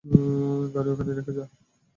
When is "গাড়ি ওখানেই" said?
0.73-1.15